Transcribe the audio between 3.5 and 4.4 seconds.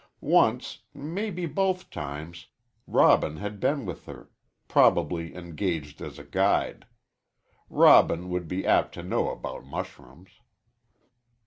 been with her